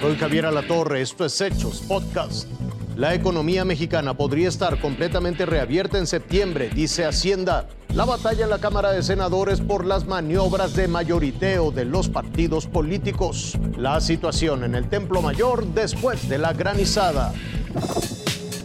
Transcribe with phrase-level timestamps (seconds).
[0.00, 2.48] Soy Javier Alatorre, esto es Hechos Podcast.
[2.96, 7.68] La economía mexicana podría estar completamente reabierta en septiembre, dice Hacienda.
[7.92, 12.66] La batalla en la Cámara de Senadores por las maniobras de mayoriteo de los partidos
[12.66, 13.58] políticos.
[13.76, 17.34] La situación en el Templo Mayor después de la granizada.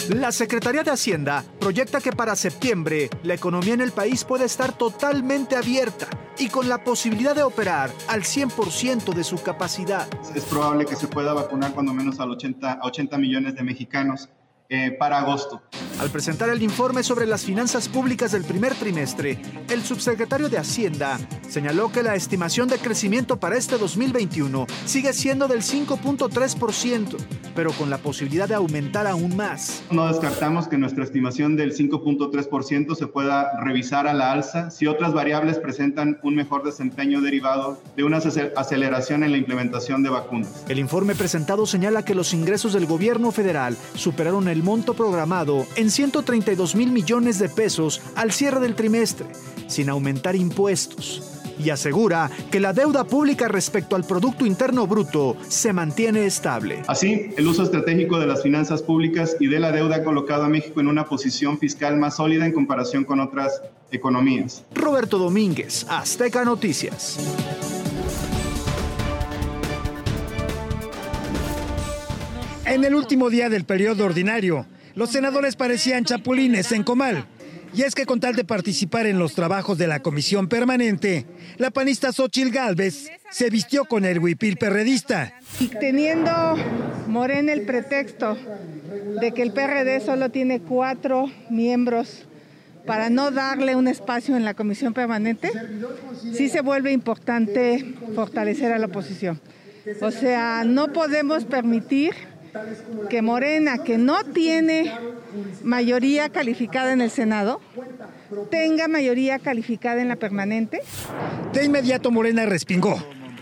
[0.08, 4.78] La Secretaría de Hacienda proyecta que para septiembre la economía en el país puede estar
[4.78, 6.08] totalmente abierta
[6.38, 10.08] y con la posibilidad de operar al 100% de su capacidad.
[10.36, 14.30] Es probable que se pueda vacunar cuando menos al 80, a 80 millones de mexicanos
[14.70, 15.62] eh, para agosto.
[16.00, 21.18] Al presentar el informe sobre las finanzas públicas del primer trimestre, el subsecretario de Hacienda
[21.48, 27.16] señaló que la estimación de crecimiento para este 2021 sigue siendo del 5.3%,
[27.56, 29.84] pero con la posibilidad de aumentar aún más.
[29.90, 35.14] No descartamos que nuestra estimación del 5.3% se pueda revisar a la alza si otras
[35.14, 40.66] variables presentan un mejor desempeño derivado de una aceleración en la implementación de vacunas.
[40.68, 45.90] El informe presentado señala que los ingresos del gobierno federal superaron el monto programado en
[45.92, 49.28] 132 mil millones de pesos al cierre del trimestre,
[49.68, 51.32] sin aumentar impuestos.
[51.58, 56.84] Y asegura que la deuda pública respecto al Producto Interno Bruto se mantiene estable.
[56.88, 60.50] Así, el uso estratégico de las finanzas públicas y de la deuda ha colocado a
[60.50, 64.66] México en una posición fiscal más sólida en comparación con otras economías.
[64.74, 67.20] Roberto Domínguez, Azteca Noticias.
[72.66, 77.26] En el último día del periodo ordinario, los senadores parecían chapulines en comal.
[77.76, 81.26] Y es que con tal de participar en los trabajos de la comisión permanente,
[81.58, 85.34] la panista Xochil Gálvez se vistió con el huipil perredista.
[85.60, 86.32] Y teniendo
[87.08, 88.38] Morena el pretexto
[89.20, 92.26] de que el PRD solo tiene cuatro miembros
[92.88, 95.52] para no darle un espacio en la comisión permanente,
[96.34, 99.40] sí se vuelve importante fortalecer a la oposición.
[100.02, 102.14] O sea, no podemos permitir
[103.10, 104.92] que Morena, que no tiene
[105.64, 107.62] mayoría calificada en el Senado,
[108.50, 110.82] tenga mayoría calificada en la permanente.
[111.54, 112.98] De inmediato Morena respingó.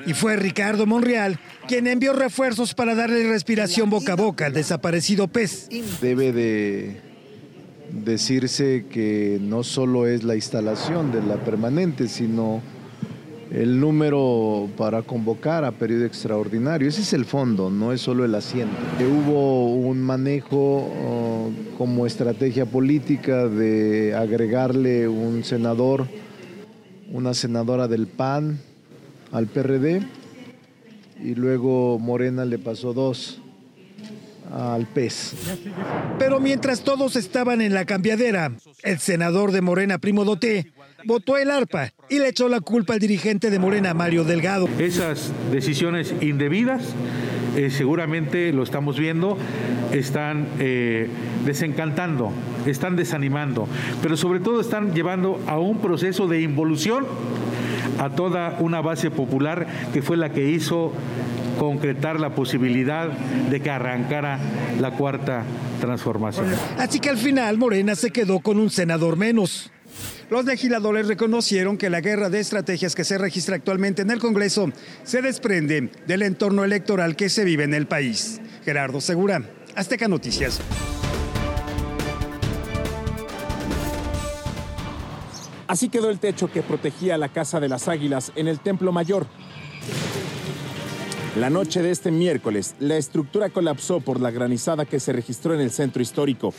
[0.05, 5.27] Y fue Ricardo Monreal quien envió refuerzos para darle respiración boca a boca al desaparecido
[5.29, 5.69] pez.
[6.01, 7.01] Debe de
[7.91, 12.61] decirse que no solo es la instalación de la permanente, sino
[13.53, 16.89] el número para convocar a periodo extraordinario.
[16.89, 18.75] Ese es el fondo, no es solo el asiento.
[18.99, 26.07] Hubo un manejo oh, como estrategia política de agregarle un senador,
[27.11, 28.59] una senadora del PAN
[29.31, 30.01] al PRD
[31.23, 33.39] y luego Morena le pasó dos
[34.51, 35.35] al PES.
[36.17, 40.71] Pero mientras todos estaban en la cambiadera, el senador de Morena, Primo Doté,
[41.05, 44.67] votó el arpa y le echó la culpa al dirigente de Morena, Mario Delgado.
[44.79, 46.83] Esas decisiones indebidas,
[47.55, 49.37] eh, seguramente lo estamos viendo,
[49.91, 51.07] están eh,
[51.45, 52.31] desencantando,
[52.65, 53.67] están desanimando,
[54.01, 57.05] pero sobre todo están llevando a un proceso de involución
[57.99, 60.91] a toda una base popular que fue la que hizo
[61.59, 64.39] concretar la posibilidad de que arrancara
[64.79, 65.43] la cuarta
[65.79, 66.47] transformación.
[66.77, 69.72] Así que al final Morena se quedó con un senador menos.
[70.33, 74.71] Los legisladores reconocieron que la guerra de estrategias que se registra actualmente en el Congreso
[75.03, 78.41] se desprende del entorno electoral que se vive en el país.
[78.65, 80.59] Gerardo Segura, Azteca Noticias.
[85.67, 89.27] Así quedó el techo que protegía la Casa de las Águilas en el Templo Mayor.
[91.37, 95.61] La noche de este miércoles, la estructura colapsó por la granizada que se registró en
[95.61, 96.55] el centro histórico.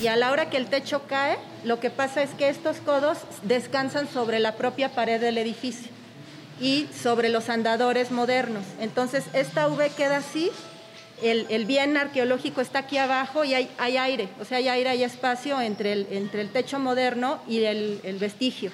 [0.00, 3.18] Y a la hora que el techo cae, lo que pasa es que estos codos
[3.42, 5.90] descansan sobre la propia pared del edificio
[6.60, 8.64] y sobre los andadores modernos.
[8.80, 10.50] Entonces, esta V queda así,
[11.22, 15.60] el, bien arqueológico está aquí abajo y hay, aire, o sea, hay aire, hay espacio
[15.60, 18.70] entre el, entre el techo moderno y el, el vestigio.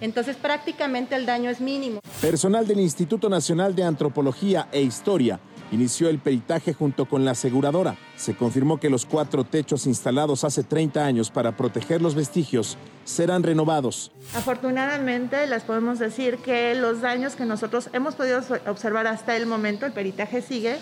[0.00, 2.00] Entonces prácticamente el daño es mínimo.
[2.20, 5.38] Personal del Instituto Nacional de Antropología e Historia
[5.72, 7.96] inició el peritaje junto con la aseguradora.
[8.16, 13.42] Se confirmó que los cuatro techos instalados hace 30 años para proteger los vestigios serán
[13.42, 14.12] renovados.
[14.36, 19.86] Afortunadamente les podemos decir que los daños que nosotros hemos podido observar hasta el momento,
[19.86, 20.76] el peritaje sigue,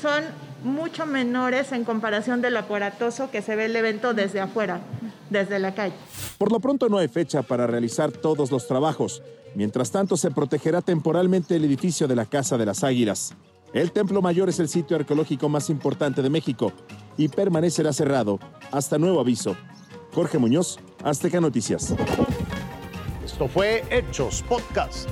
[0.00, 0.24] son
[0.64, 4.80] mucho menores en comparación del aparatoso que se ve el evento desde afuera,
[5.30, 5.94] desde la calle.
[6.38, 9.22] Por lo pronto no hay fecha para realizar todos los trabajos.
[9.54, 13.34] Mientras tanto, se protegerá temporalmente el edificio de la Casa de las Águilas.
[13.74, 16.72] El Templo Mayor es el sitio arqueológico más importante de México
[17.16, 18.38] y permanecerá cerrado
[18.70, 19.56] hasta nuevo aviso.
[20.14, 21.92] Jorge Muñoz, Azteca Noticias.
[23.24, 25.08] Esto fue Hechos Podcast.